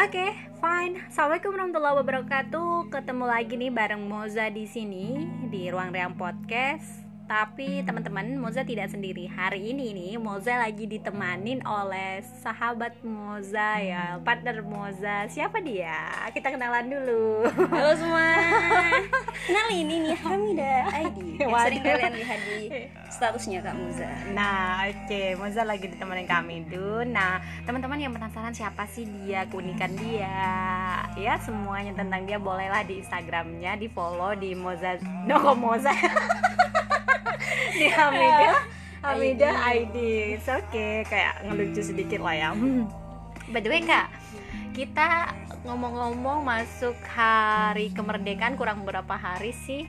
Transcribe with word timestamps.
Oke, 0.00 0.32
fine. 0.64 0.96
Assalamualaikum 1.12 1.52
warahmatullahi 1.52 1.96
wabarakatuh. 2.00 2.88
Ketemu 2.88 3.24
lagi 3.28 3.52
nih 3.60 3.68
bareng 3.68 4.00
Moza 4.00 4.48
di 4.48 4.64
sini 4.64 5.28
di 5.52 5.68
Ruang 5.68 5.92
Reang 5.92 6.16
Podcast. 6.16 7.04
Tapi 7.28 7.84
teman-teman, 7.84 8.32
Moza 8.40 8.64
tidak 8.64 8.88
sendiri. 8.88 9.28
Hari 9.28 9.60
ini 9.60 9.92
nih 9.92 10.12
Moza 10.16 10.56
lagi 10.56 10.88
ditemanin 10.88 11.60
oleh 11.68 12.24
sahabat 12.40 12.96
Moza 13.04 13.76
ya, 13.76 14.16
partner 14.24 14.64
Moza. 14.64 15.28
Siapa 15.28 15.60
dia? 15.60 16.32
Kita 16.32 16.48
kenalan 16.48 16.88
dulu. 16.88 17.44
Halo 17.68 17.92
semua. 17.92 18.28
Kenal 19.50 19.66
ini 19.74 19.94
nih 20.06 20.14
Hamida 20.22 20.74
ID 21.10 21.18
yang 21.42 21.50
sering 21.58 21.82
kalian 21.82 22.14
lihat 22.22 22.38
di 22.46 22.86
statusnya 23.10 23.58
Kak 23.66 23.74
Muza. 23.74 24.06
Nah, 24.30 24.86
oke, 24.86 25.22
Moza 25.42 25.66
lagi 25.66 25.90
ditemenin 25.90 26.30
kami 26.30 26.70
Dun. 26.70 27.10
Nah, 27.10 27.42
teman-teman 27.66 27.98
yang 27.98 28.14
penasaran 28.14 28.54
siapa 28.54 28.86
sih 28.86 29.10
dia, 29.10 29.50
keunikan 29.50 29.90
dia, 29.98 30.38
ya 31.18 31.34
semuanya 31.42 31.98
tentang 31.98 32.30
dia 32.30 32.38
bolehlah 32.38 32.86
di 32.86 33.02
Instagramnya, 33.02 33.74
di 33.74 33.90
follow 33.90 34.38
di 34.38 34.54
Moza, 34.54 35.02
no 35.26 35.42
kok 35.42 35.58
Moza, 35.58 35.90
di 37.74 37.90
Hamida, 37.90 38.54
Hamida 39.02 39.50
ID. 39.66 39.96
It's 40.38 40.46
okay, 40.46 41.02
kayak 41.10 41.42
ngelucu 41.42 41.82
sedikit 41.82 42.22
lah 42.22 42.38
ya. 42.38 42.48
Hmm. 42.54 42.86
By 43.50 43.58
the 43.58 43.66
way 43.66 43.82
kak, 43.82 44.14
kita 44.70 45.34
ngomong-ngomong 45.66 46.46
masuk 46.46 46.94
hari 47.10 47.90
kemerdekaan 47.90 48.54
kurang 48.54 48.86
berapa 48.86 49.12
hari 49.18 49.50
sih? 49.52 49.84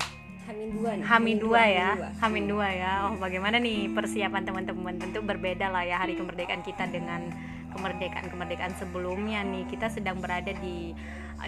Hamin 0.50 0.70
dua 0.74 0.92
nih. 0.98 1.06
Hamin 1.06 1.38
dua 1.38 1.64
ya, 1.70 1.90
Hamin 2.20 2.46
dua. 2.50 2.68
Ya. 2.74 2.92
Oh 3.08 3.16
bagaimana 3.22 3.62
nih 3.62 3.88
persiapan 3.94 4.44
teman-teman? 4.44 4.98
Tentu 4.98 5.22
berbeda 5.22 5.70
lah 5.70 5.86
ya 5.86 6.02
hari 6.02 6.18
kemerdekaan 6.18 6.66
kita 6.66 6.90
dengan 6.90 7.30
kemerdekaan-kemerdekaan 7.72 8.74
sebelumnya 8.76 9.46
nih. 9.46 9.70
Kita 9.70 9.88
sedang 9.88 10.20
berada 10.20 10.52
di 10.52 10.92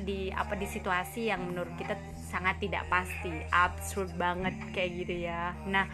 di 0.05 0.29
apa 0.31 0.53
di 0.55 0.69
situasi 0.69 1.33
yang 1.33 1.41
menurut 1.51 1.73
kita 1.75 1.97
sangat 2.15 2.61
tidak 2.61 2.85
pasti, 2.87 3.33
absurd 3.49 4.13
banget 4.15 4.55
kayak 4.71 5.03
gitu 5.03 5.25
ya. 5.25 5.57
Nah, 5.67 5.89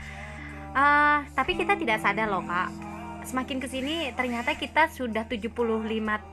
ah, 0.75 1.23
tapi 1.33 1.55
kita 1.55 1.79
tidak 1.79 2.03
sadar 2.03 2.27
loh 2.29 2.43
kak. 2.45 2.98
Semakin 3.29 3.61
ke 3.61 3.69
sini 3.69 4.09
ternyata 4.17 4.57
kita 4.57 4.89
sudah 4.89 5.21
75 5.21 5.53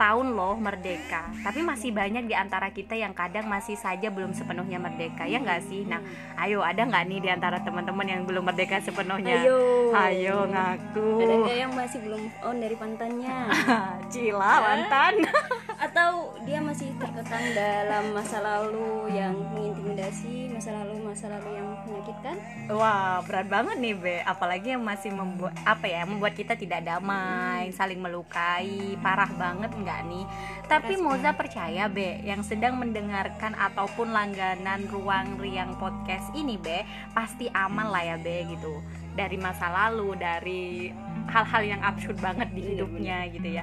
tahun 0.01 0.27
loh 0.33 0.57
merdeka 0.57 1.29
Tapi 1.45 1.61
masih 1.61 1.93
banyak 1.93 2.25
di 2.25 2.33
antara 2.33 2.73
kita 2.73 2.97
yang 2.97 3.13
kadang 3.13 3.45
masih 3.53 3.77
saja 3.77 4.09
belum 4.09 4.33
sepenuhnya 4.33 4.81
merdeka 4.81 5.29
Ya 5.29 5.37
nggak 5.37 5.61
sih? 5.69 5.85
Nah 5.85 6.01
ayo 6.41 6.65
ada 6.65 6.89
nggak 6.89 7.05
nih 7.05 7.21
di 7.21 7.29
antara 7.29 7.61
teman-teman 7.61 8.09
yang 8.09 8.25
belum 8.25 8.49
merdeka 8.49 8.81
sepenuhnya? 8.81 9.45
Ayo. 9.45 9.93
Ayo 9.93 10.49
ngaku 10.49 11.09
Ada 11.21 11.53
yang 11.69 11.73
masih 11.77 12.01
belum 12.01 12.23
on 12.41 12.57
dari 12.65 12.77
pantannya? 12.81 13.37
Cila 14.17 14.53
mantan 14.65 15.15
Atau 15.87 16.35
dia 16.43 16.59
masih 16.59 16.91
terkekang 16.99 17.55
dalam 17.55 18.11
masa 18.11 18.43
lalu 18.43 19.07
yang 19.15 19.39
mengintimidasi, 19.55 20.51
masa 20.51 20.75
lalu 20.75 20.99
masa 20.99 21.31
lalu 21.31 21.55
yang 21.55 21.69
menyakitkan? 21.87 22.37
Wah 22.75 23.23
berat 23.23 23.47
banget 23.47 23.77
nih 23.79 23.95
Be. 23.95 24.17
Apalagi 24.27 24.75
yang 24.75 24.83
masih 24.83 25.15
membuat 25.15 25.55
apa 25.63 25.87
ya 25.87 26.03
Membuat 26.03 26.35
kita 26.35 26.59
tidak 26.59 26.83
damai 26.83 27.71
Saling 27.71 28.03
melukai 28.03 28.99
Parah 28.99 29.31
banget 29.39 29.71
nggak 29.71 30.01
nih? 30.11 30.25
Tapi 30.67 30.99
Moza 30.99 31.31
percaya 31.39 31.87
Be 31.87 32.19
Yang 32.27 32.51
sedang 32.51 32.83
mendengarkan 32.83 33.55
Ataupun 33.55 34.11
langganan 34.11 34.91
Ruang 34.91 35.39
Riang 35.39 35.79
Podcast 35.79 36.35
ini 36.35 36.59
Be 36.59 36.83
Pasti 37.15 37.47
aman 37.55 37.95
lah 37.95 38.03
ya 38.03 38.17
Be 38.19 38.43
gitu. 38.51 38.83
Dari 39.15 39.39
masa 39.39 39.71
lalu 39.71 40.19
Dari 40.19 40.91
hal-hal 41.31 41.63
yang 41.63 41.81
absurd 41.83 42.19
banget 42.19 42.51
di 42.51 42.63
Iya, 42.67 42.71
hidupnya 42.75 43.19
gitu 43.31 43.49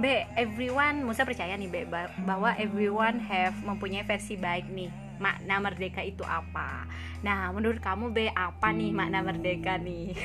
Be, 0.00 0.24
everyone, 0.32 1.04
Musa 1.04 1.28
percaya 1.28 1.52
nih 1.54 1.68
ba- 1.84 2.08
bahwa 2.24 2.56
everyone 2.56 3.20
have 3.20 3.52
mempunyai 3.60 4.00
versi 4.00 4.32
baik 4.34 4.64
nih 4.66 4.88
makna 5.20 5.60
merdeka 5.60 6.00
itu 6.00 6.24
apa. 6.24 6.88
Nah, 7.20 7.52
menurut 7.52 7.84
kamu 7.84 8.08
Be 8.08 8.32
apa 8.32 8.72
nih 8.72 8.90
makna 8.90 9.20
merdeka 9.20 9.76
nih? 9.76 10.16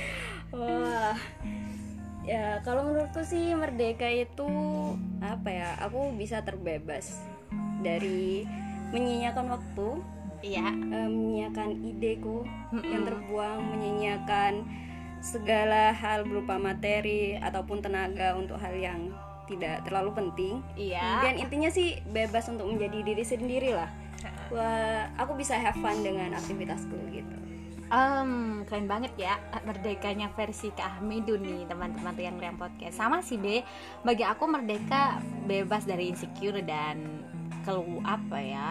Wah, 0.56 1.12
ya 2.24 2.64
kalau 2.64 2.88
menurutku 2.88 3.20
sih 3.22 3.52
merdeka 3.52 4.08
itu 4.08 4.48
apa 5.20 5.50
ya? 5.52 5.70
Aku 5.84 6.16
bisa 6.16 6.40
terbebas 6.40 7.20
dari 7.84 8.48
menyia-nyiakan 8.96 9.48
waktu, 9.52 9.88
Iya. 10.40 10.72
eh, 10.72 11.08
menyia-nyiakan 11.12 11.70
ideku 11.84 12.48
Mm-mm. 12.72 12.88
yang 12.88 13.04
terbuang, 13.04 13.60
menyia-nyiakan 13.68 14.54
segala 15.20 15.92
hal 15.92 16.24
berupa 16.24 16.56
materi 16.56 17.36
ataupun 17.36 17.84
tenaga 17.84 18.40
untuk 18.40 18.56
hal 18.56 18.72
yang 18.72 19.12
tidak 19.46 19.86
terlalu 19.86 20.12
penting. 20.14 20.54
Iya. 20.78 21.26
Dan 21.26 21.42
intinya 21.42 21.70
sih 21.70 22.02
bebas 22.10 22.50
untuk 22.50 22.70
menjadi 22.70 23.02
diri 23.02 23.24
sendiri 23.24 23.72
lah. 23.74 23.90
Wah, 24.54 25.10
aku 25.18 25.38
bisa 25.38 25.58
have 25.58 25.78
fun 25.82 26.02
dengan 26.06 26.38
aktivitasku 26.38 26.98
gitu. 27.14 27.36
Em, 27.86 28.66
keren 28.66 28.90
banget 28.90 29.14
ya 29.14 29.38
merdekanya 29.62 30.34
versi 30.34 30.74
Kak 30.74 30.98
Ahmidun 30.98 31.46
nih 31.46 31.70
teman-teman 31.70 32.18
yang 32.18 32.42
Riang 32.42 32.58
Podcast. 32.58 32.98
Sama 32.98 33.22
sih 33.22 33.38
Be, 33.38 33.62
bagi 34.02 34.26
aku 34.26 34.50
merdeka 34.50 35.22
bebas 35.46 35.86
dari 35.86 36.10
insecure 36.10 36.66
dan 36.66 37.22
kelu 37.62 38.02
apa 38.02 38.42
ya? 38.42 38.70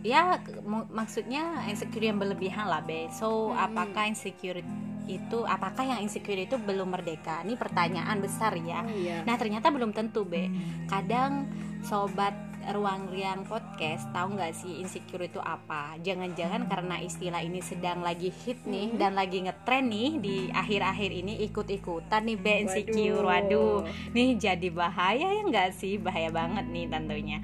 Ya 0.00 0.40
maksudnya 0.88 1.68
insecure 1.68 2.08
yang 2.08 2.16
berlebihan 2.16 2.64
lah 2.64 2.80
Be. 2.80 3.12
So 3.12 3.52
apakah 3.52 4.08
insecure 4.08 4.64
itu 5.06 5.46
apakah 5.46 5.86
yang 5.86 6.00
insecure 6.02 6.38
itu 6.38 6.58
belum 6.58 6.92
merdeka? 6.92 7.42
Ini 7.46 7.54
pertanyaan 7.54 8.18
besar 8.18 8.54
ya. 8.58 8.82
Oh 8.82 8.90
iya. 8.90 9.22
Nah 9.22 9.34
ternyata 9.38 9.70
belum 9.70 9.94
tentu 9.94 10.26
be. 10.26 10.50
Kadang 10.90 11.50
sobat 11.86 12.34
ruang 12.66 13.06
riang 13.14 13.46
podcast 13.46 14.10
tahu 14.10 14.34
nggak 14.34 14.50
sih 14.50 14.82
insecure 14.82 15.22
itu 15.30 15.38
apa? 15.38 15.94
Jangan-jangan 16.02 16.66
karena 16.66 16.98
istilah 16.98 17.38
ini 17.38 17.62
sedang 17.62 18.02
lagi 18.02 18.34
hit 18.34 18.66
nih 18.66 18.98
dan 18.98 19.14
lagi 19.14 19.46
ngetren 19.46 19.86
nih 19.86 20.10
di 20.18 20.36
akhir-akhir 20.50 21.10
ini 21.14 21.46
ikut-ikutan 21.46 22.26
nih 22.26 22.38
be 22.38 22.54
insecure. 22.66 23.22
Waduh. 23.22 23.86
Waduh, 23.86 23.86
nih 24.10 24.34
jadi 24.34 24.68
bahaya 24.74 25.30
ya 25.30 25.42
nggak 25.46 25.70
sih? 25.78 26.02
Bahaya 26.02 26.34
banget 26.34 26.66
nih 26.66 26.90
tentunya. 26.90 27.38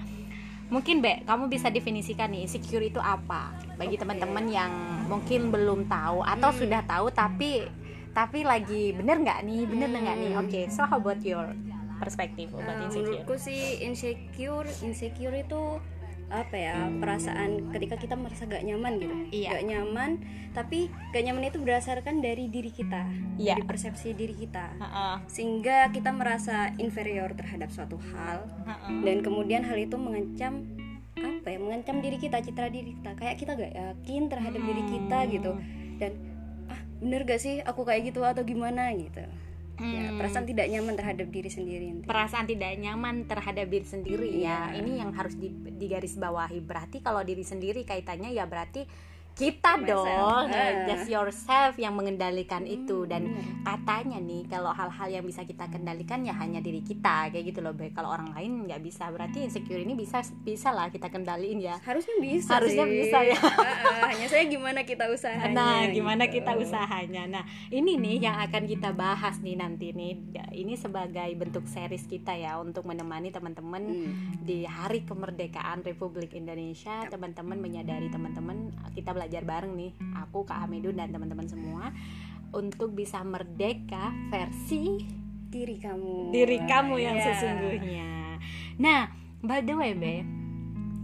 Mungkin 0.72 1.04
be, 1.04 1.20
kamu 1.22 1.52
bisa 1.52 1.68
definisikan 1.68 2.32
nih 2.32 2.48
insecure 2.48 2.80
itu 2.80 2.96
apa? 2.96 3.52
Bagi 3.76 3.94
Oke. 3.94 4.00
teman-teman 4.00 4.46
yang 4.48 4.72
mungkin 5.04 5.52
belum 5.52 5.84
tahu 5.84 6.24
atau 6.24 6.48
Hmm. 6.48 6.58
sudah 6.58 6.80
tahu 6.82 7.12
tapi 7.12 7.68
tapi 8.12 8.40
lagi 8.40 8.92
bener 8.92 9.20
nggak 9.20 9.40
nih? 9.44 9.62
Bener 9.68 9.88
nggak 9.92 10.16
nih? 10.16 10.32
Hmm. 10.32 10.42
Oke, 10.48 10.60
so 10.68 10.84
how 10.84 10.96
about 10.96 11.20
your 11.20 11.52
perspektif 11.96 12.48
about 12.50 12.72
Nah, 12.72 12.88
insecure? 12.88 13.20
menurutku 13.20 13.36
sih 13.36 13.84
insecure 13.84 14.68
insecure 14.80 15.36
itu 15.36 15.62
apa 16.32 16.56
ya 16.56 16.88
perasaan 16.90 17.68
ketika 17.70 17.94
kita 17.94 18.14
merasa 18.14 18.42
gak 18.42 18.64
nyaman 18.64 18.96
gitu 18.96 19.14
Iya. 19.30 19.50
gak 19.52 19.64
nyaman 19.66 20.10
tapi 20.50 20.78
gak 21.12 21.22
nyaman 21.22 21.44
itu 21.44 21.58
berdasarkan 21.58 22.18
dari 22.18 22.48
diri 22.48 22.68
kita 22.68 23.04
Iya. 23.36 23.54
dari 23.54 23.62
persepsi 23.62 24.12
diri 24.12 24.32
kita 24.34 24.72
Heeh, 24.74 25.16
sehingga 25.26 25.88
kita 25.88 26.08
merasa 26.10 26.72
inferior 26.76 27.32
terhadap 27.32 27.68
suatu 27.68 28.00
hal 28.10 28.48
heeh. 28.64 29.04
dan 29.04 29.20
kemudian 29.20 29.60
hal 29.62 29.76
itu 29.76 29.94
mengancam 29.94 30.64
apa 31.14 31.46
ya 31.46 31.58
mengancam 31.58 32.00
diri 32.00 32.16
kita 32.16 32.40
citra 32.40 32.66
diri 32.66 32.96
kita 32.96 33.12
kayak 33.12 33.36
kita 33.36 33.52
gak 33.52 33.72
yakin 33.72 34.22
terhadap 34.26 34.60
diri 34.60 34.82
kita 34.88 35.18
Hmm. 35.20 35.30
gitu 35.30 35.52
dan 35.98 36.12
ah 36.66 36.80
bener 36.98 37.22
gak 37.22 37.38
sih 37.38 37.60
aku 37.60 37.84
kayak 37.84 38.08
gitu 38.08 38.24
atau 38.24 38.40
gimana 38.42 38.88
gitu 38.94 39.20
ya 39.82 40.08
Hmm. 40.08 40.18
perasaan 40.18 40.46
tidak 40.46 40.66
nyaman 40.68 40.94
terhadap 40.94 41.26
diri 41.28 41.50
sendiri 41.50 41.84
intinya. 41.90 42.08
perasaan 42.08 42.46
tidak 42.46 42.70
nyaman 42.78 43.26
terhadap 43.26 43.66
diri 43.66 43.82
sendiri 43.84 44.28
ya 44.38 44.70
Iya. 44.70 44.78
ini 44.78 44.92
yang 44.96 45.10
harus 45.12 45.34
di, 45.34 45.50
digarisbawahi 45.50 46.62
berarti 46.62 47.02
kalau 47.02 47.20
diri 47.20 47.42
sendiri 47.42 47.82
kaitannya 47.82 48.30
ya 48.30 48.46
berarti 48.46 48.86
kita 49.34 49.74
Myself. 49.74 50.04
dong 50.04 50.44
Ah. 50.46 50.84
just 50.86 51.08
yourself 51.08 51.74
yang 51.76 51.92
mengendalikan 51.92 52.62
itu 52.62 53.04
dan 53.04 53.26
bener. 53.26 53.64
katanya 53.64 54.18
nih 54.18 54.44
kalau 54.46 54.70
hal-hal 54.70 55.08
yang 55.10 55.22
bisa 55.22 55.42
kita 55.42 55.66
kendalikan 55.66 56.20
ya 56.20 56.34
hanya 56.34 56.58
diri 56.58 56.80
kita 56.80 57.28
kayak 57.28 57.44
gitu 57.46 57.58
loh 57.58 57.72
kalau 57.90 58.10
orang 58.10 58.30
lain 58.30 58.66
nggak 58.66 58.80
bisa 58.80 59.08
berarti 59.08 59.42
insecure 59.42 59.78
ini 59.78 59.92
bisa 59.92 60.20
bisa 60.38 60.68
lah 60.68 60.88
kita 60.88 61.08
kendaliin 61.08 61.58
ya 61.58 61.80
harusnya 61.80 62.16
bisa 62.18 62.54
Harusnya 62.54 62.84
sih. 62.84 62.94
bisa 63.00 63.18
ya. 63.22 63.38
Ah, 63.38 64.08
hanya 64.08 64.26
saya 64.26 64.44
gimana 64.44 64.80
kita 64.82 65.06
usahanya 65.06 65.48
Nah, 65.50 65.88
gimana 65.88 66.24
gitu. 66.24 66.38
kita 66.38 66.52
usahanya? 66.54 67.22
Nah, 67.26 67.42
ini 67.68 67.96
nih 67.96 68.16
yang 68.22 68.36
akan 68.38 68.64
kita 68.64 68.92
bahas 68.92 69.38
nih 69.38 69.54
nanti 69.54 69.90
nih. 69.90 70.12
Ini 70.52 70.74
sebagai 70.74 71.26
bentuk 71.32 71.64
series 71.64 72.04
kita 72.04 72.32
ya 72.32 72.56
untuk 72.56 72.84
menemani 72.84 73.28
teman-teman 73.28 73.82
Hmm. 73.82 74.36
di 74.38 74.62
Hari 74.62 75.02
Kemerdekaan 75.02 75.80
Republik 75.80 76.32
Indonesia. 76.32 77.06
Teman-teman 77.06 77.56
menyadari 77.56 78.06
teman-teman 78.06 78.68
kita 78.92 79.14
belajar 79.22 79.46
bareng 79.46 79.78
nih. 79.78 79.94
Aku 80.26 80.42
Kak 80.42 80.66
Hamidun 80.66 80.98
dan 80.98 81.14
teman-teman 81.14 81.46
semua 81.46 81.94
untuk 82.50 82.90
bisa 82.90 83.22
merdeka 83.22 84.10
versi 84.26 84.98
diri 85.46 85.78
kamu 85.78 86.34
diri 86.34 86.58
kamu 86.66 86.94
yang 86.98 87.14
Iya. 87.14 87.24
sesungguhnya. 87.30 88.10
Nah, 88.82 89.14
by 89.38 89.62
the 89.62 89.78
way, 89.78 89.94
Be, 89.94 90.26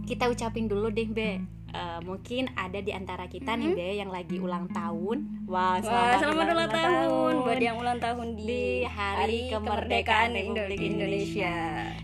kita 0.03 0.27
ucapin 0.27 0.67
dulu 0.67 0.91
deh, 0.91 1.07
Be. 1.07 1.39
Eh, 1.69 1.99
mungkin 2.01 2.49
ada 2.53 2.77
di 2.77 2.89
antara 2.89 3.25
kita 3.25 3.53
nih 3.53 3.67
Mhm. 3.67 3.75
Be 3.75 3.89
yang 3.95 4.09
lagi 4.09 4.37
ulang 4.37 4.65
tahun. 4.67 5.17
Wah, 5.45 5.77
Wah, 5.79 6.13
selamat 6.15 6.47
ulang 6.47 6.69
tahun 6.69 7.33
buat 7.39 7.57
yang 7.59 7.75
ulang 7.75 7.97
tahun 7.97 8.27
di, 8.35 8.45
Di 8.45 8.63
Hari 8.83 9.49
Kemerdekaan 9.49 10.29
Republik 10.31 10.77
Indo- 10.77 10.97
Indonesia. 11.01 11.55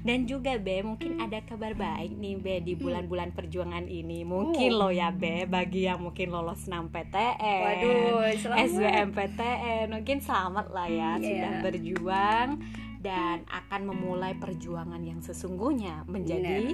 Dan 0.01 0.25
juga 0.25 0.57
Be, 0.57 0.81
mungkin 0.81 1.17
ada 1.19 1.41
kabar 1.41 1.73
baik 1.73 2.11
nih 2.13 2.35
Be 2.35 2.55
Hmm. 2.55 2.63
di 2.63 2.73
bulan-bulan 2.75 3.29
perjuangan 3.31 3.85
ini. 3.85 4.21
Mungkin 4.23 4.69
lo 4.71 4.89
ya 4.89 5.09
Be, 5.09 5.45
bagi 5.45 5.85
yang 5.85 6.01
mungkin 6.01 6.29
lolos 6.29 6.65
6 6.65 6.87
PTN. 6.87 7.61
Waduh, 7.61 8.33
selamat. 8.33 8.65
SBMPTN 8.67 9.85
mungkin 9.91 10.17
selamat 10.19 10.65
lah 10.69 10.87
ya 10.87 11.11
Iya. 11.13 11.21
sudah 11.21 11.51
berjuang 11.61 12.49
dan 12.97 13.45
akan 13.45 13.81
memulai 13.85 14.33
perjuangan 14.33 14.99
yang 14.99 15.19
sesungguhnya 15.19 16.05
menjadi 16.05 16.73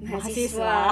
mahasiswa. 0.00 0.88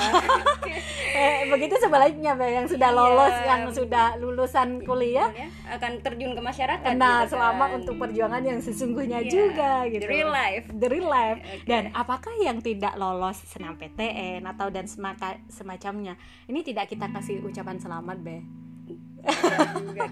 eh, 1.19 1.49
begitu 1.49 1.75
sebaliknya 1.81 2.37
Be 2.37 2.53
yang 2.53 2.69
sudah 2.69 2.91
Iya. 2.93 2.99
lolos 2.99 3.37
yang 3.43 3.63
sudah 3.73 4.07
lulusan 4.21 4.69
kuliah 4.85 5.29
Ya, 5.33 5.49
akan 5.75 6.05
terjun 6.05 6.37
ke 6.37 6.41
masyarakat. 6.41 6.93
Nah, 6.95 7.25
gitu 7.25 7.37
selamat 7.37 7.69
kan. 7.69 7.79
untuk 7.81 7.95
perjuangan 7.97 8.43
yang 8.45 8.61
sesungguhnya 8.61 9.25
Iya, 9.25 9.31
juga 9.31 9.73
gitu. 9.89 10.05
the 10.05 10.11
real 10.11 10.31
life. 10.31 10.65
The 10.69 10.89
real 10.89 11.09
life. 11.09 11.39
Oke. 11.41 11.65
Dan 11.65 11.91
apakah 11.93 12.35
yang 12.39 12.61
tidak 12.61 12.95
lolos 12.95 13.41
senam 13.49 13.75
PTN 13.75 14.45
atau 14.45 14.69
dan 14.69 14.85
semaka, 14.85 15.41
semacamnya 15.49 16.15
ini 16.45 16.61
tidak 16.61 16.89
kita 16.89 17.09
kasih 17.09 17.41
ucapan 17.41 17.81
selamat, 17.81 18.17
Be? 18.21 18.68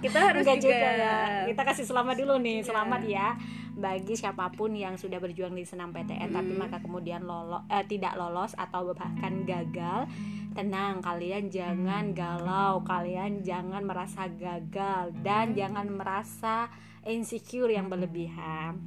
Kita 0.05 0.19
harus 0.33 0.45
Enggak 0.45 0.61
juga, 0.61 0.77
juga 0.77 0.91
ya. 0.93 1.17
Kita 1.49 1.63
kasih 1.65 1.87
selamat 1.89 2.17
dulu 2.21 2.35
nih. 2.41 2.57
Iya. 2.61 2.67
Selamat 2.69 3.03
ya 3.07 3.29
bagi 3.77 4.17
siapa 4.17 4.49
pun 4.57 4.73
yang 4.73 4.97
sudah 4.97 5.21
berjuang 5.21 5.53
di 5.53 5.69
senam 5.69 5.93
PTN 5.93 6.33
tapi 6.33 6.57
maka 6.57 6.81
kemudian 6.81 7.29
lolos 7.29 7.61
eh, 7.69 7.85
tidak 7.85 8.17
lolos 8.17 8.57
atau 8.57 8.97
bahkan 8.97 9.45
gagal. 9.45 10.09
Tenang, 10.57 11.05
kalian 11.05 11.53
jangan 11.53 12.17
galau, 12.17 12.81
kalian 12.81 13.45
jangan 13.45 13.85
merasa 13.85 14.25
gagal 14.25 15.13
dan 15.21 15.53
jangan 15.53 15.85
merasa 15.93 16.73
insecure 17.05 17.69
yang 17.69 17.93
berlebihan. 17.93 18.81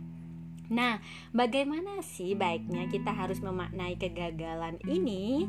Nah, 0.73 0.97
bagaimana 1.29 2.01
sih 2.01 2.33
baiknya 2.33 2.89
kita 2.89 3.13
harus 3.13 3.37
memaknai 3.45 4.01
kegagalan 4.01 4.81
ini? 4.89 5.45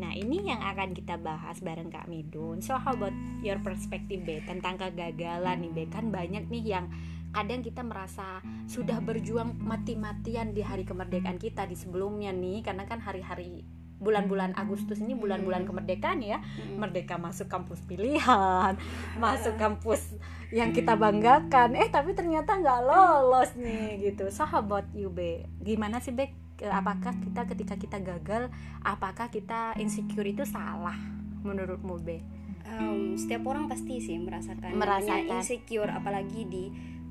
Nah, 0.00 0.16
ini 0.16 0.48
yang 0.48 0.64
akan 0.64 0.96
kita 0.96 1.20
bahas 1.20 1.60
bareng 1.60 1.92
Kak 1.92 2.08
Midun. 2.08 2.64
So, 2.64 2.80
how 2.80 2.96
about 2.96 3.12
your 3.44 3.60
perspective, 3.60 4.24
Be, 4.24 4.40
tentang 4.48 4.80
kegagalan 4.80 5.60
nih, 5.60 5.72
Be? 5.76 5.84
Kan 5.92 6.08
banyak 6.08 6.48
nih 6.48 6.64
yang 6.64 6.88
kadang 7.36 7.60
kita 7.60 7.84
merasa 7.84 8.40
sudah 8.64 8.96
berjuang 9.04 9.60
mati-matian 9.60 10.56
di 10.56 10.64
hari 10.64 10.88
kemerdekaan 10.88 11.36
kita 11.36 11.68
di 11.68 11.76
sebelumnya 11.76 12.32
nih, 12.32 12.64
karena 12.64 12.88
kan 12.88 13.04
hari-hari 13.04 13.60
bulan-bulan 14.00 14.56
Agustus 14.56 15.04
ini 15.04 15.12
bulan-bulan 15.12 15.68
kemerdekaan 15.68 16.24
ya. 16.24 16.40
Merdeka 16.80 17.20
masuk 17.20 17.52
kampus 17.52 17.84
pilihan, 17.84 18.80
masuk 19.20 19.60
kampus 19.60 20.16
yang 20.48 20.72
kita 20.72 20.96
banggakan. 20.96 21.76
Eh, 21.76 21.92
tapi 21.92 22.16
ternyata 22.16 22.56
nggak 22.56 22.80
lolos 22.88 23.52
nih 23.52 24.00
gitu. 24.00 24.32
So, 24.32 24.48
how 24.48 24.64
about 24.64 24.88
you, 24.96 25.12
Be? 25.12 25.44
Gimana 25.60 26.00
sih, 26.00 26.16
Be? 26.16 26.39
Apakah 26.62 27.16
kita 27.16 27.46
ketika 27.46 27.74
kita 27.74 27.98
gagal, 27.98 28.52
apakah 28.80 29.28
kita 29.28 29.72
insecure 29.74 30.26
itu 30.26 30.44
salah 30.44 30.96
menurutmu, 31.40 31.96
Be? 31.98 32.20
Em, 32.62 33.14
setiap 33.14 33.44
orang 33.46 33.66
pasti 33.66 33.98
sih 33.98 34.16
merasakan, 34.16 34.72
Merasakan. 34.72 35.26
namanya 35.26 35.36
insecure 35.36 35.88
apalagi 35.88 36.44
di 36.44 36.64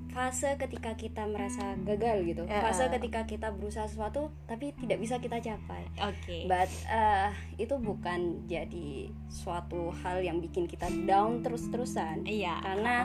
fase 0.09 0.57
ketika 0.57 0.93
kita 0.93 1.21
merasa 1.23 1.77
gagal 1.79 2.25
gitu 2.25 2.41
Ya. 2.43 2.63
fase 2.63 2.89
ketika 2.89 3.25
kita 3.25 3.51
berusaha 3.51 3.85
sesuatu 3.85 4.33
tapi 4.43 4.73
tidak 4.73 4.97
bisa 4.97 5.15
kita 5.15 5.37
capai 5.37 5.85
Oke. 5.99 6.49
but 6.49 6.65
eh, 6.87 7.29
itu 7.59 7.77
bukan 7.77 8.41
jadi 8.45 9.05
suatu 9.27 9.93
hal 9.95 10.17
yang 10.19 10.39
bikin 10.39 10.65
kita 10.65 10.89
down 11.05 11.45
terus-terusan 11.45 12.25
Iya. 12.25 12.57
karena 12.57 12.95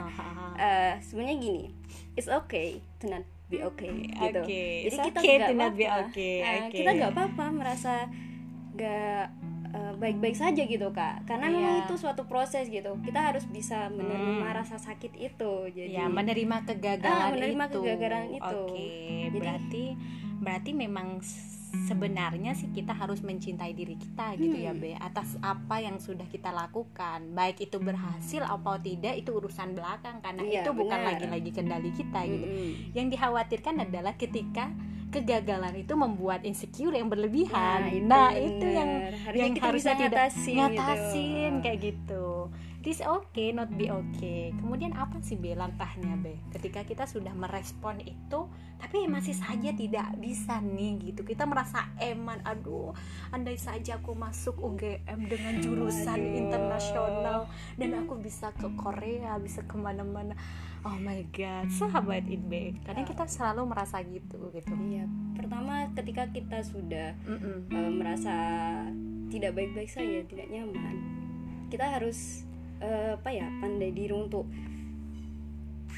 eh, 0.57 0.93
sebenarnya 0.99 1.37
gini 1.37 1.65
it's 2.13 2.25
okay 2.25 2.81
to 2.97 3.05
not 3.07 3.21
be 3.55 3.61
okay 3.61 3.91
gitu 4.05 4.39
Oke, 4.41 4.63
jadi 4.83 4.85
it's 4.85 4.97
kita 5.01 5.17
okay 5.17 5.33
nggak 5.33 5.47
to 5.47 5.55
not 5.55 5.73
be 5.73 5.85
apa-apa. 5.85 6.07
okay, 6.07 6.35
Eh, 6.37 6.59
oke. 6.61 6.73
kita 6.73 6.89
nggak 6.91 7.11
apa-apa 7.11 7.45
merasa 7.49 7.93
nggak 8.71 9.23
eh, 9.71 9.93
baik-baik 9.93 10.35
saja 10.35 10.61
gitu 10.61 10.87
kak 10.89 11.23
karena 11.25 11.47
memang 11.49 11.73
Iya. 11.73 11.83
itu 11.83 11.95
suatu 11.97 12.23
proses 12.25 12.67
gitu 12.69 12.95
kita 13.01 13.19
harus 13.21 13.43
bisa 13.45 13.87
menerima 13.89 14.39
Hmm. 14.41 14.55
rasa 14.55 14.75
sakit 14.77 15.11
itu 15.13 15.53
jadi 15.69 15.91
ya 15.93 16.05
menerima 16.07 16.63
kegagalan 16.65 17.19
Ah, 17.21 17.29
menerima 17.29 17.63
itu. 17.65 17.73
kegagalan 17.73 18.25
itu. 18.33 18.59
Oke, 18.61 18.87
Jadi- 19.25 19.35
berarti 19.35 19.83
berarti 20.37 20.71
memang 20.71 21.19
sebenarnya 21.83 22.55
sih 22.55 22.71
kita 22.71 22.95
harus 22.95 23.19
mencintai 23.19 23.75
diri 23.75 23.99
kita 23.99 24.39
gitu 24.39 24.55
ya 24.55 24.71
Hmm. 24.71 24.81
Be 24.81 24.95
atas 24.95 25.35
apa 25.39 25.83
yang 25.83 25.99
sudah 25.99 26.25
kita 26.25 26.49
lakukan. 26.49 27.31
Baik 27.31 27.67
itu 27.67 27.77
berhasil 27.77 28.41
atau 28.43 28.75
tidak 28.79 29.15
itu 29.15 29.31
urusan 29.31 29.75
belakang 29.75 30.19
karena 30.19 30.41
Iya, 30.41 30.63
itu 30.63 30.71
bukan 30.71 30.99
lagi-lagi 30.99 31.49
kendali 31.51 31.91
kita 31.91 32.19
gitu. 32.25 32.45
Mm-mm. 32.47 32.95
Yang 32.95 33.07
dikhawatirkan 33.15 33.75
adalah 33.83 34.13
ketika 34.15 34.71
kegagalan 35.11 35.75
itu 35.79 35.93
membuat 35.95 36.43
insecure 36.43 36.91
yang 36.91 37.07
berlebihan. 37.07 37.87
Nah, 38.03 38.27
Nah, 38.27 38.29
itu 38.35 38.51
itu, 38.51 38.67
yang. 38.67 38.89
Harusnya 39.23 39.39
yang 39.39 39.53
kita 39.55 39.65
harusnya 39.71 39.93
bisa 39.95 40.51
ngatasin 40.51 41.51
gitu. 41.55 41.63
kayak 41.63 41.79
gitu. 41.79 42.25
This 42.85 43.01
okay, 43.01 43.49
not 43.49 43.73
be 43.73 43.89
okay. 43.89 44.53
Kemudian 44.61 44.93
apa 44.93 45.17
sih 45.17 45.33
be 45.41 45.57
langkahnya 45.57 46.21
be? 46.21 46.37
Ketika 46.53 46.85
kita 46.85 47.09
sudah 47.09 47.33
merespon 47.33 47.97
itu, 47.97 48.45
tapi 48.77 49.09
masih 49.09 49.33
saja 49.33 49.73
tidak 49.73 50.13
bisa 50.21 50.61
nih 50.61 51.09
gitu. 51.09 51.25
Kita 51.25 51.49
merasa 51.49 51.89
eman. 51.97 52.45
Aduh, 52.45 52.93
andai 53.33 53.57
saja 53.57 53.97
aku 53.97 54.13
masuk 54.13 54.61
UGM 54.61 55.17
dengan 55.25 55.65
jurusan 55.65 56.13
Aduh. 56.13 56.37
internasional 56.37 57.49
dan 57.73 58.05
aku 58.05 58.21
bisa 58.21 58.53
ke 58.53 58.69
Korea, 58.77 59.33
bisa 59.41 59.65
ke 59.65 59.81
mana-mana. 59.81 60.37
Oh 60.85 60.93
my 61.01 61.25
god, 61.33 61.73
sahabat 61.73 62.29
it 62.29 62.45
be. 62.45 62.77
Karena 62.85 63.01
kita 63.01 63.25
selalu 63.25 63.65
merasa 63.65 63.97
gitu 64.05 64.53
gitu. 64.53 64.77
Iya, 64.77 65.09
pertama 65.33 65.89
ketika 65.97 66.29
kita 66.29 66.61
sudah 66.61 67.17
Mm-mm. 67.25 67.65
eh, 67.73 67.91
merasa 67.97 68.35
tidak 69.33 69.57
baik-baik 69.57 69.89
saja, 69.89 70.21
tidak 70.29 70.53
nyaman, 70.53 71.01
kita 71.73 71.89
harus 71.89 72.45
eh, 72.81 73.15
apa 73.15 73.29
ya 73.31 73.47
pandai 73.61 73.91
diri 73.91 74.13
untuk 74.15 74.47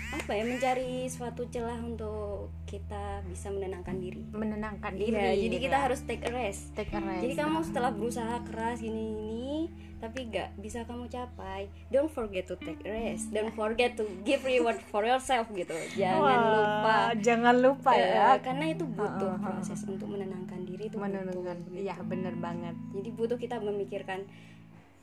apa 0.07 0.31
ya 0.39 0.47
mencari 0.47 1.03
suatu 1.11 1.43
celah 1.51 1.83
untuk 1.83 2.47
kita 2.63 3.19
bisa 3.27 3.51
menenangkan 3.51 3.99
diri. 3.99 4.23
Menenangkan 4.31 4.95
diri. 4.95 5.11
Iya, 5.11 5.35
jadi 5.35 5.57
kita 5.59 5.77
ya. 5.77 5.83
harus 5.83 5.99
take 6.07 6.23
a 6.23 6.31
rest. 6.31 6.71
take 6.79 6.95
a 6.95 6.99
rest. 7.03 7.27
Jadi 7.27 7.33
kamu 7.35 7.59
setelah 7.67 7.91
berusaha 7.91 8.35
keras 8.47 8.79
gini 8.79 9.03
ini 9.11 9.51
tapi 9.97 10.29
gak 10.29 10.53
bisa 10.61 10.85
kamu 10.85 11.09
capai, 11.09 11.73
don't 11.89 12.13
forget 12.13 12.45
to 12.45 12.53
take 12.61 12.77
a 12.85 12.91
rest, 12.93 13.33
don't 13.33 13.49
forget 13.57 13.97
to 13.97 14.05
give 14.21 14.45
reward 14.45 14.77
for 14.93 15.01
yourself 15.01 15.49
gitu. 15.49 15.73
Jangan 15.97 16.21
Wah, 16.21 16.53
lupa 16.53 16.97
jangan 17.17 17.55
lupa 17.57 17.91
Eh, 17.97 18.13
ya 18.13 18.37
karena 18.37 18.65
itu 18.69 18.85
butuh 18.85 19.41
proses 19.41 19.81
untuk 19.89 20.05
menenangkan 20.13 20.61
diri 20.77 20.93
itu 20.93 21.01
menenangkan 21.01 21.57
butuh, 21.65 21.81
iya 21.81 21.97
gitu. 21.97 22.05
bener 22.05 22.33
banget 22.37 22.75
jadi 22.93 23.09
butuh 23.17 23.37
kita 23.41 23.57
memikirkan 23.57 24.29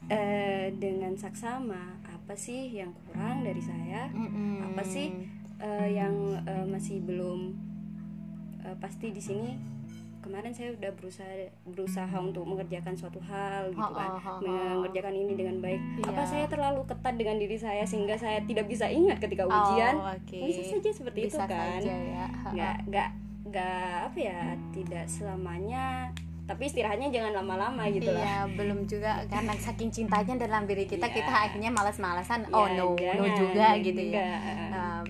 eh, 0.08 0.68
dengan 0.76 1.14
saksama 1.16 2.00
apa 2.04 2.34
sih 2.34 2.72
yang 2.72 2.92
kurang 3.04 3.44
dari 3.44 3.60
saya? 3.60 4.08
Apa 4.64 4.82
sih 4.84 5.12
eh, 5.60 5.88
yang 5.92 6.14
eh, 6.44 6.64
masih 6.64 7.04
belum 7.04 7.52
eh, 8.64 8.76
pasti 8.80 9.12
di 9.12 9.20
sini? 9.20 9.52
Kemarin 10.24 10.56
saya 10.56 10.72
udah 10.72 10.88
berusaha 10.96 11.28
berusaha 11.68 12.16
untuk 12.16 12.48
mengerjakan 12.48 12.96
suatu 12.96 13.20
hal 13.28 13.68
gitu 13.76 13.92
kan. 13.92 14.16
Ha, 14.16 14.20
ha, 14.24 14.32
ha. 14.40 14.72
mengerjakan 14.80 15.12
ini 15.12 15.36
dengan 15.36 15.60
baik. 15.60 15.76
Apa 16.00 16.24
Iya. 16.24 16.32
saya 16.32 16.46
terlalu 16.48 16.80
ketat 16.88 17.14
dengan 17.20 17.36
diri 17.36 17.60
saya 17.60 17.84
sehingga 17.84 18.16
saya 18.16 18.40
tidak 18.48 18.64
bisa 18.64 18.88
ingat 18.88 19.20
ketika 19.20 19.44
ujian? 19.44 20.00
Oh, 20.00 20.08
oke. 20.08 20.38
bisa 20.48 20.64
saja 20.64 20.90
seperti 20.96 21.28
bisa 21.28 21.44
itu 21.44 21.52
kan 21.52 21.76
ya. 21.84 22.24
Nggak 22.56 22.76
nggak 22.88 23.08
nggak 23.52 23.94
apa 24.08 24.18
ya 24.18 24.40
tidak 24.72 25.04
selamanya 25.12 26.08
tapi 26.44 26.68
istirahatnya 26.68 27.08
jangan 27.08 27.40
lama-lama 27.40 27.88
gitu 27.88 28.12
lah 28.12 28.20
Iya, 28.20 28.38
belum 28.52 28.84
juga 28.84 29.24
karena 29.26 29.56
saking 29.56 29.88
cintanya 29.88 30.36
dalam 30.36 30.68
diri 30.68 30.84
kita 30.84 31.08
Iya. 31.08 31.16
kita 31.16 31.32
akhirnya 31.32 31.70
malas-malasan. 31.72 32.44
Ya, 32.46 32.52
oh 32.52 32.68
no, 32.68 32.84
no 32.92 33.24
jangan, 33.24 33.32
juga 33.32 33.66
gitu 33.80 34.02
ya. 34.12 34.24
Um, 34.70 35.04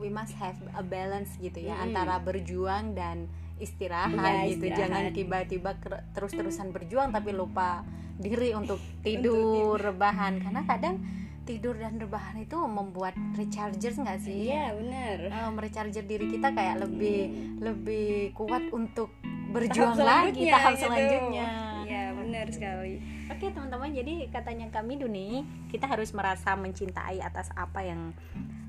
we 0.00 0.08
must 0.08 0.32
have 0.34 0.56
a 0.72 0.80
balance 0.80 1.36
gitu 1.36 1.60
ya 1.60 1.76
Mm-mm. 1.76 1.92
antara 1.92 2.16
berjuang 2.18 2.96
dan 2.96 3.28
istirahat 3.58 4.16
Iya, 4.16 4.48
gitu. 4.48 4.64
istirahat. 4.64 4.80
Jangan 4.80 5.02
tiba-tiba 5.12 5.70
terus-terusan 6.16 6.72
berjuang 6.72 7.12
tapi 7.12 7.36
lupa 7.36 7.84
diri 8.16 8.56
untuk 8.56 8.80
tidur, 9.06 9.76
rebahan 9.76 10.40
karena 10.40 10.64
kadang 10.64 10.96
tidur 11.44 11.76
dan 11.76 11.96
rebahan 11.96 12.36
itu 12.38 12.56
membuat 12.60 13.16
recharger 13.32 13.96
nggak 13.96 14.20
sih? 14.20 14.52
iya 14.52 14.68
benar 14.76 15.32
uh, 15.32 15.48
merecharger 15.48 16.04
diri 16.04 16.28
kita 16.28 16.52
kayak 16.52 16.84
lebih 16.84 17.24
lebih 17.56 18.36
kuat 18.36 18.68
untuk 18.68 19.08
berjuang 19.48 19.94
Tahap 19.94 20.28
lagi 20.28 20.42
tahap 20.46 20.72
gitu. 20.72 20.82
selanjutnya. 20.84 21.46
iya 21.82 22.02
benar 22.12 22.46
sekali 22.48 23.00
Oke 23.28 23.44
teman-teman, 23.46 23.92
jadi 23.92 24.24
katanya 24.28 24.66
kami 24.68 24.96
Duni, 24.96 25.28
kita 25.68 25.84
harus 25.84 26.10
merasa 26.10 26.56
mencintai 26.56 27.20
atas 27.20 27.52
apa 27.54 27.82
yang 27.82 28.16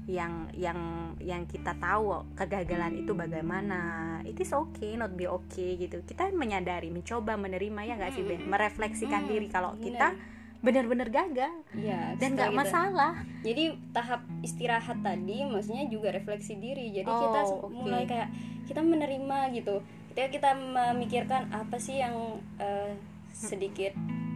yang 0.04 0.52
yang 0.52 0.80
yang 1.18 1.42
kita 1.46 1.72
tahu 1.76 2.28
kegagalan 2.34 2.92
itu 2.98 3.14
bagaimana. 3.14 3.80
It 4.22 4.36
is 4.36 4.52
okay, 4.52 4.94
not 4.94 5.16
be 5.16 5.26
okay 5.26 5.80
gitu. 5.80 6.04
Kita 6.04 6.28
menyadari, 6.34 6.90
mencoba 6.90 7.34
menerima 7.36 7.82
ya 7.84 7.96
nggak 7.96 8.12
sih, 8.12 8.22
Be? 8.22 8.36
Merefleksikan 8.38 9.22
Hmm, 9.22 9.32
diri 9.32 9.48
kalau 9.48 9.80
kita 9.80 10.12
benar-benar 10.60 11.08
gagal 11.08 11.56
Iya, 11.72 12.20
dan 12.20 12.36
nggak 12.36 12.52
setelah 12.52 12.52
kita- 12.52 12.60
masalah 12.68 13.12
jadi 13.40 13.64
tahap 13.90 14.22
istirahat 14.42 15.00
tadi 15.00 15.48
maksudnya 15.48 15.88
juga 15.88 16.12
refleksi 16.12 16.60
diri 16.60 16.92
jadi 16.92 17.08
Oh, 17.08 17.16
kita 17.24 17.40
oke. 17.64 17.80
mulai 17.80 18.04
kayak 18.04 18.28
kita 18.68 18.84
menerima 18.84 19.56
gitu 19.56 19.80
ketika 20.10 20.28
kita 20.30 20.50
memikirkan 20.54 21.48
apa 21.50 21.78
sih 21.78 21.98
yang 21.98 22.16
eh, 22.58 22.94
sedikit 23.30 23.94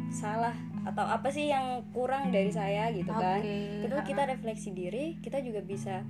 salah 0.09 0.53
atau 0.83 1.03
apa 1.03 1.31
sih 1.31 1.47
yang 1.47 1.81
kurang 1.89 2.29
dari 2.29 2.51
saya 2.51 2.91
gitu 2.91 3.09
kan 3.09 3.39
itu 3.41 3.95
kita 4.05 4.27
refleksi 4.27 4.69
diri 4.71 5.17
kita 5.19 5.39
juga 5.39 5.59
bisa 5.59 6.03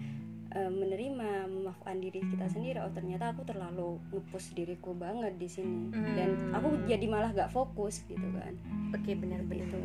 eh, 0.53 0.69
menerima 0.69 1.49
memaafkan 1.49 1.97
diri 1.97 2.21
kita 2.21 2.45
sendiri. 2.45 2.77
Oh 2.77 2.93
ternyata 2.93 3.33
aku 3.33 3.41
terlalu 3.41 3.97
ngepush 4.13 4.53
diriku 4.53 4.93
banget 4.93 5.33
di 5.41 5.49
sini. 5.49 5.89
Dan 6.13 6.29
Hmm. 6.37 6.53
aku 6.53 6.85
jadi 6.85 7.09
malah 7.09 7.33
gak 7.33 7.49
fokus 7.49 8.05
gitu 8.05 8.27
kan. 8.37 8.53
Oke 8.93 9.17
benar-benar 9.17 9.65
Gitu. 9.65 9.77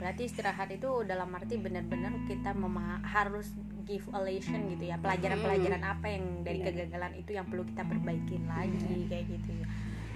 berarti 0.00 0.22
istirahat 0.24 0.72
itu 0.72 0.88
dalam 1.04 1.28
arti 1.32 1.60
benar-benar 1.60 2.12
kita 2.24 2.56
harus 3.04 3.52
give 3.84 4.04
a 4.10 4.18
lesson 4.18 4.66
gitu 4.68 4.84
ya 4.84 4.96
pelajaran-pelajaran 4.98 5.80
apa 5.80 6.06
yang 6.08 6.24
dari 6.40 6.58
Benar. 6.58 6.68
kegagalan 6.74 7.12
itu 7.14 7.30
yang 7.30 7.46
perlu 7.46 7.64
kita 7.64 7.82
perbaikin 7.82 8.42
lagi 8.44 9.06
kayak 9.06 9.24
gitu 9.28 9.50
ya. 9.54 9.66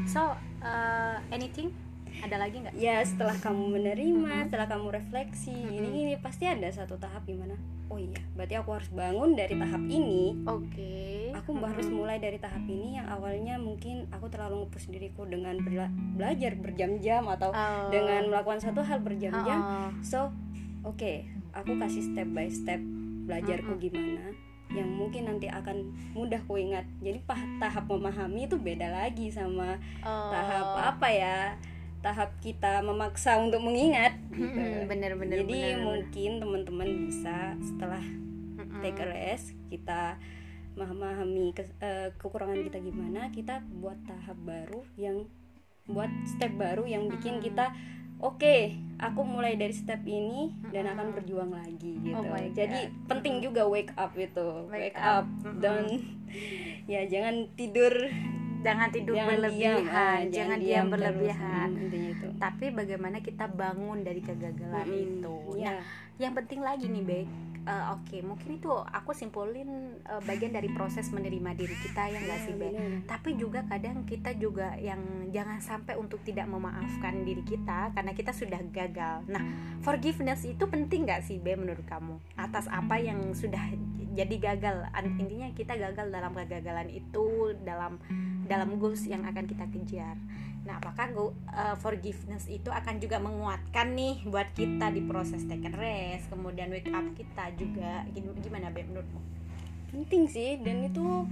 So 0.04 0.32
uh, 0.60 1.16
anything? 1.28 1.70
Ada 2.18 2.40
lagi 2.40 2.58
nggak? 2.58 2.75
Ya 2.75 2.98
setelah 3.00 3.37
kamu 3.37 3.78
menerima 3.78 4.48
setelah 4.48 4.66
kamu 4.66 4.90
refleksi 4.90 5.54
ini 5.54 6.02
ini 6.02 6.14
pasti 6.16 6.44
ada 6.44 6.66
satu 6.66 6.96
tahap 6.96 7.22
gimana? 7.22 7.54
Oh 7.88 7.96
iya 7.96 8.16
berarti 8.32 8.54
aku 8.54 8.70
harus 8.75 8.90
bangun 8.90 9.32
dari 9.32 9.54
tahap 9.54 9.80
ini. 9.82 10.34
Oke. 10.44 11.30
Aku 11.32 11.54
harus 11.58 11.87
mulai 11.88 12.16
dari 12.16 12.37
tahap 12.37 12.60
ini 12.62 12.96
yang 12.96 13.06
awalnya 13.06 13.56
mungkin 13.56 14.08
aku 14.10 14.26
terlalu 14.26 14.64
ngepush 14.64 14.88
diriku 14.88 15.25
dengan 15.25 15.56
bela- 15.58 15.92
belajar 16.16 16.52
berjam-jam 16.54 17.28
atau 17.28 17.48
Oh. 17.48 17.88
dengan 17.88 18.26
melakukan 18.26 18.60
satu 18.60 18.80
hal 18.80 18.98
berjam-jam. 18.98 19.60
Oh. 19.60 19.88
so 20.00 20.18
oke 20.82 21.22
aku 21.50 21.75
kasih 21.76 22.02
step 22.04 22.28
by 22.28 22.46
step 22.46 22.80
belajarku 23.28 23.76
gimana 23.78 24.32
yang 24.68 24.88
mungkin 24.90 25.25
nanti 25.25 25.47
akan 25.47 25.76
mudah 26.12 26.40
ku 26.42 26.56
ingat 26.56 26.85
jadi 26.99 27.20
pah- 27.23 27.49
tahap 27.58 27.85
memahami 27.87 28.44
itu 28.44 28.56
beda 28.56 28.88
lagi 28.90 29.28
sama 29.28 29.76
Oh. 30.00 30.28
tahap 30.28 30.66
apa 30.92 31.08
ya 31.08 31.38
tahap 31.99 32.30
kita 32.38 32.80
memaksa 32.80 33.37
untuk 33.37 33.58
mengingat 33.61 34.14
gitu. 34.30 34.44
Mm-mm, 34.54 34.87
bener, 34.87 35.12
bener, 35.14 35.42
jadi 35.42 35.61
bener, 35.75 35.82
mungkin 35.82 36.30
teman-teman 36.38 36.88
bisa 37.04 37.37
setelah 37.58 38.04
take 38.78 38.97
a 38.97 39.06
rest 39.06 39.52
kita 39.66 40.14
memahami 40.75 41.50
ke- 41.50 41.75
eh, 41.80 42.14
kekurangan 42.14 42.62
kita 42.62 42.78
gimana 42.78 43.28
kita 43.28 43.61
buat 43.75 43.99
tahap 44.04 44.38
baru 44.38 44.87
yang 44.94 45.26
buat 45.85 46.06
step 46.28 46.54
baru 46.54 46.85
yang 46.85 47.08
bikin 47.08 47.40
kita 47.40 47.73
oke 48.18 48.56
aku 48.98 49.20
mulai 49.22 49.54
dari 49.54 49.70
step 49.70 50.02
ini 50.02 50.50
dan 50.75 50.90
akan 50.90 51.14
berjuang 51.14 51.54
lagi 51.54 52.02
gitu. 52.02 52.18
Oh 52.18 52.34
jadi 52.50 52.90
penting 53.06 53.38
juga 53.38 53.64
wake 53.70 53.94
up 53.94 54.10
itu. 54.18 54.66
Wake 54.68 54.90
wake, 54.90 54.98
up. 54.98 55.22
up, 55.22 55.26
dan 55.62 55.87
ya 56.92 57.06
jangan 57.06 57.46
tidur. 57.54 57.94
Jangan 58.58 58.90
tidur 58.90 59.14
jangan 59.14 59.30
berlebihan. 59.38 59.78
Diam, 59.78 59.87
ah, 59.94 60.18
jangan 60.34 60.58
diam 60.58 60.87
terus. 60.90 60.92
berlebihan. 60.98 61.68
Hmm, 61.70 61.82
intinya 61.87 62.10
itu. 62.10 62.26
Tapi 62.42 62.66
bagaimana 62.75 63.16
kita 63.22 63.46
bangun 63.46 63.98
dari 64.02 64.18
kegagalan 64.18 64.82
Mm-mm, 64.82 64.98
itu. 65.22 65.34
Ya. 65.62 65.78
nah 65.78 65.82
yang 66.18 66.34
penting 66.34 66.60
lagi 66.66 66.90
nih 66.90 67.02
Bek 67.06 67.26
Eh, 67.68 67.84
oke 67.92 68.25
mungkin 68.25 68.56
itu 68.56 68.72
aku 68.72 69.12
simpulin 69.12 70.00
eh, 70.00 70.22
bagian 70.25 70.56
dari 70.56 70.72
proses 70.72 71.12
menerima 71.12 71.52
diri 71.52 71.76
kita 71.76 72.08
yang 72.08 72.25
nggak 72.25 72.40
sih 72.48 72.54
Bek 72.56 72.72
bener. 72.72 73.04
tapi 73.04 73.37
juga 73.37 73.60
kadang 73.68 74.08
kita 74.08 74.32
juga 74.40 74.72
yang 74.80 75.28
jangan 75.28 75.60
sampai 75.60 76.00
untuk 76.00 76.25
tidak 76.25 76.48
memaafkan 76.48 77.28
diri 77.28 77.44
kita 77.44 77.92
karena 77.92 78.16
kita 78.16 78.32
sudah 78.32 78.56
gagal. 78.72 79.20
Nah, 79.28 79.44
forgiveness 79.84 80.48
itu 80.48 80.64
penting 80.64 81.04
nggak 81.04 81.20
sih, 81.28 81.37
Be, 81.37 81.60
menurut 81.60 81.84
kamu? 81.84 82.16
Atas 82.40 82.64
apa 82.72 82.96
yang 82.96 83.37
sudah 83.37 83.60
jadi 84.16 84.37
gagal. 84.40 84.88
Intinya 85.04 85.52
kita 85.52 85.76
gagal 85.76 86.08
dalam 86.08 86.32
kegagalan 86.32 86.88
itu 86.88 87.52
dalam 87.68 88.00
dalam 88.48 88.80
goals 88.80 89.04
yang 89.04 89.28
akan 89.28 89.44
kita 89.44 89.68
kejar. 89.68 90.16
Nah, 90.68 90.76
apakah 90.76 91.08
go, 91.10 91.25
uh, 91.48 91.72
forgiveness 91.75 92.44
itu 92.46 92.68
akan 92.68 93.00
juga 93.00 93.16
menguatkan 93.16 93.88
nih 93.90 94.20
buat 94.22 94.52
kita 94.52 94.92
di 94.92 95.00
proses 95.00 95.40
take 95.42 95.64
a 95.64 95.72
rest, 95.72 96.28
kemudian 96.28 96.68
wake 96.68 96.92
up 96.92 97.08
kita 97.14 97.56
juga 97.56 98.04
Gim- 98.10 98.37
gimana, 98.38 98.68
Be, 98.68 98.84
menurutmu? 98.84 99.16
penting 99.88 100.28
sih 100.28 100.60
dan 100.60 100.84
itu 100.84 101.25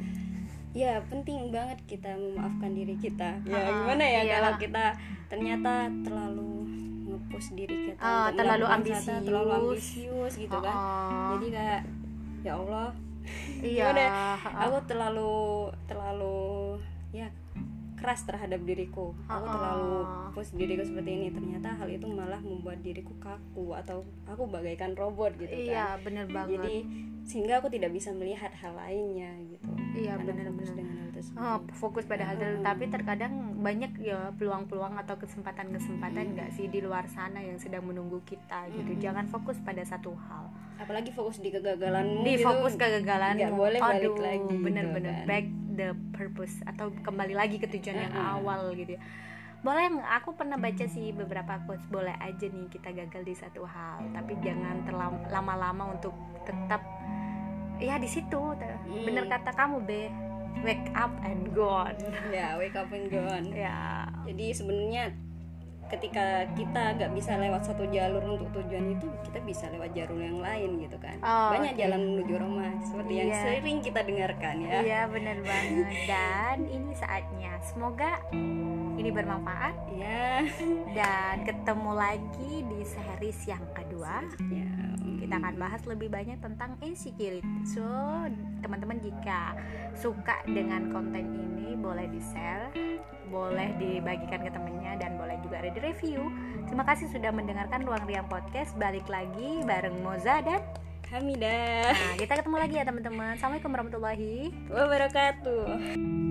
ya 0.72 0.96
penting 1.04 1.52
banget 1.52 1.76
kita 1.86 2.08
memaafkan 2.10 2.72
diri 2.72 2.96
kita 2.96 3.36
ya 3.42 3.52
Ah, 3.54 3.68
gimana 3.76 4.00
ya 4.02 4.20
iya. 4.22 4.32
kalau 4.34 4.52
kita 4.56 4.84
ternyata 5.26 5.72
terlalu 6.00 6.64
ngepush 7.06 7.52
diri 7.52 7.76
kita 7.86 8.00
Ah, 8.00 8.26
untuk 8.26 8.40
terlalu 8.40 8.64
melakukan 8.64 8.96
sesuatu, 8.96 9.20
terlalu 9.22 9.50
ambisius. 9.50 9.84
ambisius 9.92 10.34
gitu 10.38 10.56
kan 10.58 10.72
Oh, 10.74 11.28
jadi 11.30 11.46
kayak 11.52 11.80
ya 12.40 12.52
Allah 12.54 12.88
iya. 13.58 13.84
gimana 13.84 14.00
ya? 14.00 14.10
aku 14.56 14.76
terlalu 14.86 15.34
terlalu 15.84 16.40
ya 17.12 17.28
keras 17.96 18.22
terhadap 18.22 18.60
diriku 18.62 19.16
aku 19.26 19.46
terlalu 19.48 19.96
push 20.32 20.52
diriku 20.52 20.84
seperti 20.84 21.10
ini 21.10 21.28
ternyata 21.32 21.74
hal 21.74 21.88
itu 21.88 22.06
malah 22.06 22.38
membuat 22.38 22.80
diriku 22.80 23.16
kaku 23.16 23.72
atau 23.72 24.00
aku 24.24 24.46
bagaikan 24.46 24.92
robot 24.92 25.34
gitu 25.36 25.50
kan 25.66 25.66
Iya, 25.66 25.86
bener 26.04 26.24
banget. 26.28 26.60
jadi 26.60 26.74
sehingga 27.26 27.58
aku 27.58 27.66
tidak 27.66 27.90
bisa 27.90 28.14
melihat 28.14 28.52
hal 28.54 28.76
lainnya 28.76 29.34
gitu 29.42 29.66
Iya, 29.96 30.20
tersebut 31.16 31.40
Oh, 31.40 31.58
fokus 31.72 32.04
pada 32.04 32.28
hal 32.28 32.36
Mm-mm. 32.36 32.60
tapi 32.60 32.86
terkadang 32.86 33.32
banyak 33.58 33.96
ya 33.98 34.30
peluang-peluang 34.36 35.00
atau 35.00 35.16
kesempatan-kesempatan 35.16 36.36
nggak 36.36 36.50
sih 36.52 36.68
di 36.68 36.84
luar 36.84 37.08
sana 37.08 37.40
yang 37.40 37.56
sedang 37.56 37.82
menunggu 37.82 38.20
kita 38.22 38.68
gitu. 38.70 38.92
Jangan 39.00 39.24
fokus 39.26 39.56
pada 39.64 39.80
satu 39.82 40.12
hal. 40.14 40.46
apalagi 40.76 41.08
fokus 41.08 41.40
di 41.40 41.48
kegagalanmu 41.48 42.20
Di 42.20 42.36
gitu, 42.36 42.44
fokus 42.44 42.76
kegagalan. 42.76 43.40
nggak 43.40 43.56
boleh 43.56 43.80
balik 43.80 44.12
Aduh, 44.12 44.20
lagi 44.20 44.44
gitu 44.46 44.60
Bener-bener 44.60 45.14
kan. 45.16 45.26
back 45.26 45.46
the 45.76 45.92
purpose 46.10 46.56
atau 46.64 46.88
kembali 47.04 47.36
lagi 47.36 47.60
ke 47.60 47.68
tujuan 47.68 48.08
yang 48.08 48.16
awal 48.16 48.72
gitu 48.72 48.96
ya. 48.96 49.00
Boleh? 49.60 49.88
Aku 50.16 50.32
pernah 50.32 50.56
baca 50.56 50.84
sih 50.86 51.10
beberapa 51.10 51.58
quotes 51.64 51.84
boleh 51.86 52.14
aja 52.16 52.46
nih 52.46 52.66
kita 52.68 52.92
gagal 52.92 53.22
di 53.22 53.34
satu 53.34 53.62
hal, 53.62 54.04
tapi 54.12 54.36
jangan 54.40 54.84
terlalu 54.84 55.18
lama-lama 55.28 55.92
untuk 55.92 56.14
tetap 56.42 56.80
ya 57.76 57.96
di 57.96 58.06
situ. 58.06 58.56
Bener 59.04 59.24
Hmm. 59.24 59.32
kata 59.32 59.50
kamu, 59.52 59.76
Be. 59.84 60.02
Wake 60.64 60.88
up 60.96 61.12
and 61.20 61.52
go 61.52 61.68
on. 61.68 61.92
ya 62.32 62.56
wake 62.56 62.72
up 62.72 62.88
and 62.88 63.12
go 63.12 63.20
on 63.20 63.44
ya 63.68 64.08
jadi 64.24 64.56
sebenarnya 64.56 65.12
ketika 65.86 66.26
kita 66.52 66.98
nggak 66.98 67.12
bisa 67.14 67.38
lewat 67.38 67.62
satu 67.62 67.86
jalur 67.86 68.22
untuk 68.26 68.50
tujuan 68.52 68.92
itu 68.92 69.06
kita 69.22 69.38
bisa 69.40 69.70
lewat 69.70 69.94
jalur 69.94 70.18
yang 70.18 70.42
lain 70.42 70.82
gitu 70.82 70.98
kan. 70.98 71.14
Oh, 71.22 71.54
banyak 71.54 71.74
oke. 71.74 71.80
jalan 71.80 72.00
menuju 72.02 72.34
Roma 72.36 72.68
seperti 72.82 73.12
yang 73.14 73.28
Iya. 73.30 73.40
sering 73.40 73.76
kita 73.80 74.00
dengarkan 74.02 74.54
ya. 74.60 74.76
Iya 74.82 75.00
bener 75.06 75.38
banget. 75.40 75.86
Dan 76.04 76.56
ini 76.66 76.92
saatnya. 76.92 77.52
Semoga 77.62 78.18
ini 78.96 79.10
bermanfaat. 79.10 79.74
Ya 79.92 80.42
Dan 80.92 81.44
ketemu 81.44 81.90
lagi 81.92 82.52
di 82.62 82.80
series 82.82 83.40
yang 83.46 83.62
kedua. 83.72 84.26
Ya 84.50 84.70
Kita 85.16 85.38
akan 85.38 85.54
bahas 85.56 85.82
lebih 85.84 86.06
banyak 86.08 86.38
tentang 86.38 86.78
insecurity. 86.80 87.42
So 87.64 87.82
teman-teman 88.58 88.98
jika 88.98 89.54
suka 89.92 90.42
dengan 90.44 90.90
konten 90.90 91.24
ini 91.30 91.74
Boleh 91.76 92.06
di 92.06 92.18
share 92.18 92.70
Boleh 93.26 93.74
dibagikan 93.76 94.40
ke 94.42 94.50
temennya 94.50 94.94
Dan 94.98 95.18
boleh 95.18 95.36
juga 95.42 95.60
ada 95.62 95.70
di 95.70 95.80
review. 95.82 96.30
Terima 96.66 96.86
kasih 96.86 97.10
sudah 97.10 97.30
mendengarkan 97.30 97.82
Ruang 97.86 98.04
Riang 98.06 98.28
Podcast. 98.30 98.74
Balik 98.78 99.06
lagi 99.06 99.62
bareng 99.66 100.02
Moza 100.02 100.42
dan 100.42 100.62
Hamidah 101.06 101.94
Nah 101.94 102.14
kita 102.18 102.42
ketemu 102.42 102.56
lagi 102.58 102.74
ya 102.82 102.84
teman-teman. 102.84 103.38
Assalamualaikum 103.38 103.70
warahmatullahi 103.70 104.50
wabarakatuh 104.66 106.25